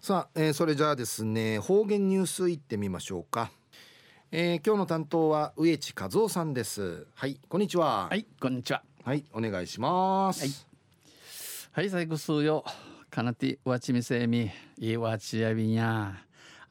[0.00, 3.50] さあ、えー、それじゃあですね方言ニュースいってみましょうか、
[4.30, 7.08] えー、今日の担当は植地和夫さんです。
[7.14, 8.06] はいこんにちは。
[8.08, 8.84] はいこんにちは。
[9.02, 10.40] はいお願いします。
[10.40, 10.50] はい。
[11.72, 12.64] はい最後数よ。
[13.10, 16.14] かなてわちみせみいわちやびんや。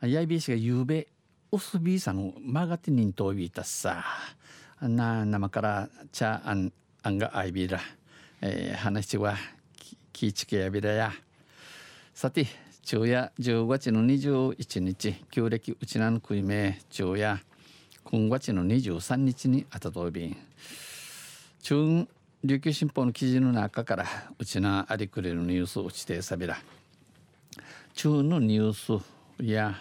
[0.01, 1.07] やいびしがゆうべ
[1.51, 4.05] おすびさのまがてにんとびたさ。
[4.79, 6.71] な生からちゃあん
[7.03, 7.81] あんがあいびら、
[8.41, 9.35] えー、話は
[10.13, 11.11] きちけやびらや。
[12.13, 12.47] さて
[12.89, 17.43] 昼夜10月の21日旧暦うちなの食いめ昼夜
[18.05, 20.37] 今月の23日にあたとびん
[21.61, 22.07] 中
[22.45, 24.05] 琉球新報の記事の中から
[24.39, 26.59] うちなありくれるニュースを指定さびら
[27.93, 29.03] 中のニュース
[29.43, 29.75] や、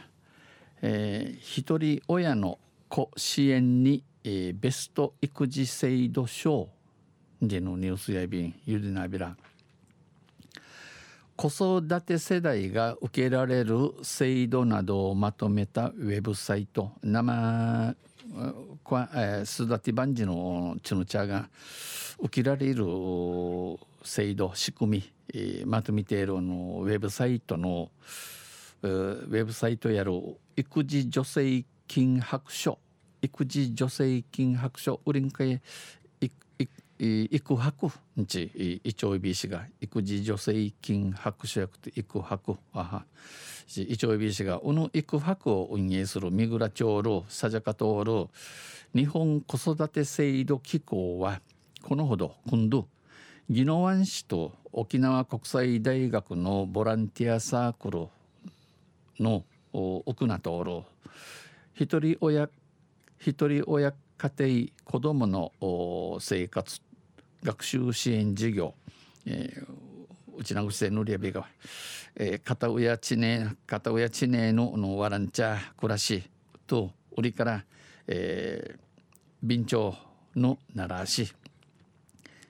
[0.83, 6.69] えー、一人親の子支援に、えー、ベスト育児制度賞
[7.41, 9.37] でのニュースやびんゆでなびら
[11.37, 17.95] 子育て世代が受けられる制度などをまとめたウェブサイト生
[19.45, 21.49] すだてばんじのちの茶が
[22.19, 22.85] 受けられる
[24.03, 25.03] 制度仕組
[25.35, 27.91] み、まとめているのウェブサイトの
[28.83, 30.13] ウェブサイトやる
[30.57, 32.79] 育児助成金白書。
[33.21, 35.01] 育児助成金白書。
[35.05, 35.61] 売りんかえ
[36.99, 43.05] 育白日一応び氏が育児助成金白書役と育白あは
[43.69, 48.29] 一応び氏がこの育白を運営する三倉町路佐ジャカ通る
[48.95, 51.41] 日本子育て制度機構は
[51.83, 52.89] このほど今度
[53.51, 58.09] 宜野湾市と沖縄国際大学のボランティアサークル
[59.21, 60.83] の奥名通る
[61.75, 62.49] 一人親
[63.19, 66.81] 一人親家庭子どもの生活
[67.47, 68.75] 学習支援事業、
[69.25, 71.47] えー、うちなぐせぬりやびが、
[72.17, 76.25] えー、片親地ね片親地ねののワランチャ暮らし
[76.67, 77.65] と売りから、
[78.09, 78.79] えー、
[79.43, 79.95] 便長
[80.35, 81.33] のならし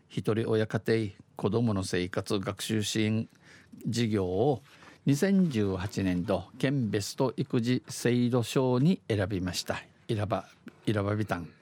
[0.08, 3.28] 一人親家庭子どもの生活学習支援
[3.86, 4.62] 事業を
[5.06, 9.76] 2018年度県ベスト育児制度賞に選びました。
[10.08, 10.46] 選ば
[10.86, 11.55] 選ばびたん。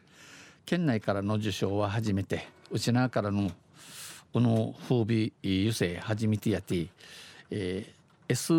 [0.67, 3.51] 県内からの受賞は初めてうちなからの
[4.33, 6.89] この風美油性初めてやって、
[7.51, 8.53] えー、S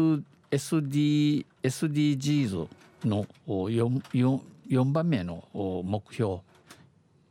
[0.51, 2.67] SD SDGs
[3.03, 4.39] の 4, 4,
[4.69, 5.43] 4番目の
[5.83, 6.37] 目標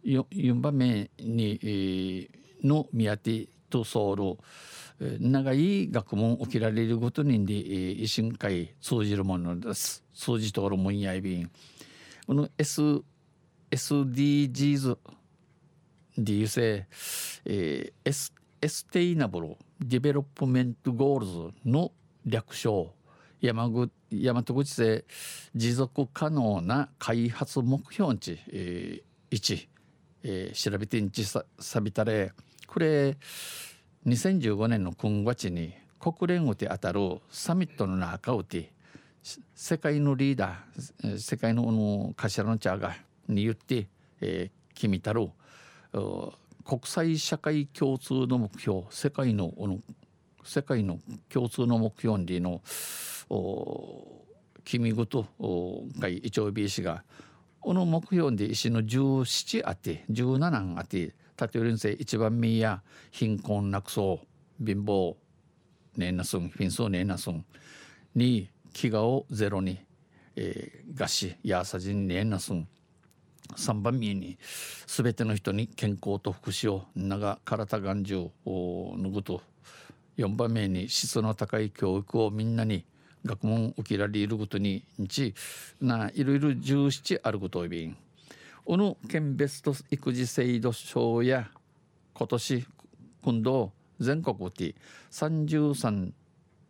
[0.04, 2.28] 4, 4番目に、えー、
[2.62, 10.04] の宮手とソウル長い学問起きられるごとにで維新会通じるものです。
[10.14, 11.50] 通じとるもんやいびん。
[12.26, 13.02] この S
[13.70, 14.98] SDGs
[16.16, 16.86] でいうせ、
[17.44, 21.92] えー、エスエステイナブルディベロップメントゴールズの
[22.24, 22.92] 略称。
[23.40, 25.04] 山口大和口で
[25.54, 29.68] 持続可能な開発目標値、えー、1、
[30.22, 32.32] えー、調べてんちささびたれ。
[32.66, 33.18] これ
[34.06, 38.72] 2015年の9月に国連をて当たるサミットの中をて
[39.54, 42.94] 世界のリーダー世界のの頭のチャーが
[43.28, 43.88] に言って、
[44.20, 45.28] えー、決めたる
[46.64, 49.78] 国際社会共通の目標世界のの
[50.44, 50.98] 世界の
[51.28, 52.60] 共通の目標にの
[54.64, 55.26] 君ごと
[55.98, 57.04] が一応 B 氏が
[57.60, 64.20] この目標で石の17あって17あって縦寄りせ一番目や貧困なくそ
[64.60, 65.14] う貧乏
[65.96, 67.44] ねえなすん貧相ねえなすん
[68.14, 69.78] に飢餓をゼロに、
[70.36, 72.68] えー、餓死やさじにねえなすん。
[73.56, 74.38] 3番目に
[74.86, 79.42] 全ての人に健康と福祉を長体眼中を脱ぐと
[80.18, 82.84] 4番目に質の高い教育をみんなに
[83.24, 85.34] 学問受けられることに日
[85.80, 87.96] ないろいろ17あることをびん
[88.66, 91.50] おの県ベスト育児制度賞や
[92.12, 92.66] 今年
[93.22, 94.74] 今度全国で
[95.10, 96.12] 33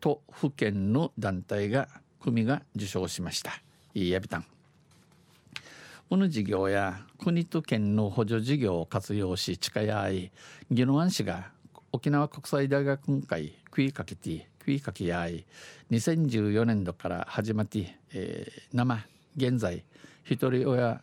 [0.00, 1.88] 都府県の団体が
[2.20, 3.52] 組が受賞しました。
[3.94, 4.53] いいやびたん。
[6.10, 10.30] この事業や国と県の補助事業を活用し近やい
[10.70, 11.50] 宜野湾市が
[11.92, 15.46] 沖縄国際大学会食いかけて食いかけやい
[15.90, 19.06] 2014年度から始まって、えー、生
[19.36, 19.82] 現在
[20.24, 21.00] 一人親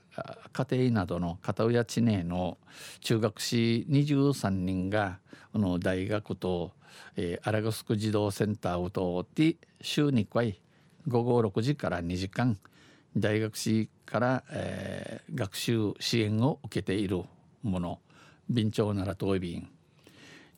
[0.53, 2.59] 家庭などの片親地名の
[3.01, 5.17] 中学士23人が
[5.51, 6.71] この大学と、
[7.17, 10.61] えー、アラゴスク児童センターを通って週2回
[11.07, 12.57] 午後6時から2時間
[13.17, 17.23] 大学士から、えー、学習支援を受けている
[17.63, 17.99] もの
[18.49, 19.69] 備長なら東便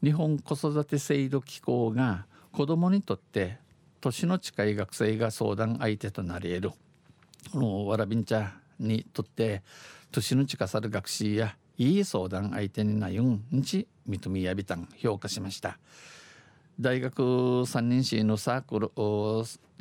[0.02, 3.60] 日本子育て制度機構が子どもにとって
[4.02, 6.72] 年の近い学生が相談相手となり得る。
[7.52, 9.62] このわらびんちゃにとって
[10.12, 15.78] 年の近さる学士やいい相談相手になゆんち認めやびたん評価しました。
[16.80, 18.92] 大学3年生のサークル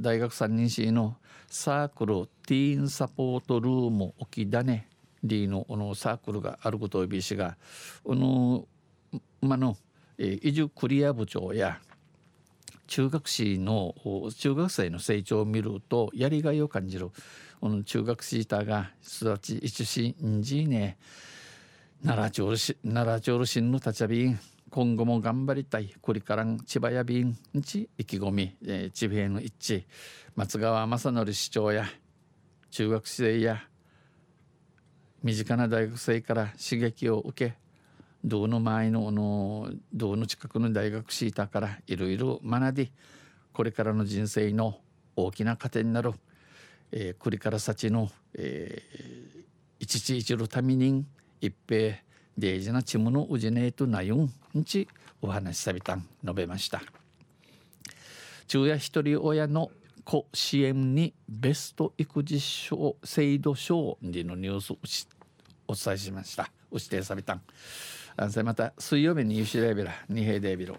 [0.00, 1.16] 大学3年生の
[1.48, 4.86] サークルティーンサポートルーム沖種
[5.24, 7.56] リーののサークルがあることをびしが
[8.04, 8.66] この
[9.40, 9.76] まの、
[10.18, 11.80] えー、移住クリア部長や
[12.86, 13.94] 中学生の
[14.36, 17.10] 中学生の成長を見るとやりがいを感じる
[17.60, 20.98] この中学生たが育ち一しんじね。
[22.04, 24.38] 奈良町し奈良町市の立ちびん
[24.72, 25.94] 今後も頑張りたい。
[26.00, 29.84] これから千葉や便ち意気込み、えー、地平の一致。
[30.34, 31.84] 松川正則市長や
[32.70, 33.60] 中学生や
[35.22, 37.54] 身近な大学生から刺激を受け
[38.24, 42.92] 道の前のの道の近くの大学シータからいろいろ学び
[43.52, 44.78] これからの人生の
[45.16, 46.14] 大きな糧になる、
[46.92, 49.44] えー、これから先の、えー、
[49.80, 51.04] 一日一るために
[51.42, 51.96] 一平
[52.38, 54.88] 大事なチムのうじねえとなゆんんち
[55.20, 56.82] お話しさびたん述べました。
[58.48, 59.70] 昼夜一人親の
[60.04, 64.72] 子支援にベスト育児賞制度賞でのニュース
[65.68, 67.34] お伝えしましたお指定さびた。
[67.34, 67.42] ん
[68.16, 70.76] あんまた水曜日にユシレベラ二平デビロ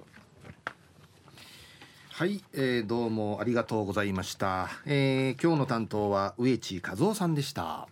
[2.09, 7.87] はい、えー、どうもありがとうございました、えー、今日の担当は植地和夫さんでした。